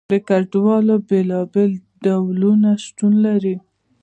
[0.11, 1.71] د کدوانو بیلابیل
[2.03, 3.55] ډولونه شتون لري.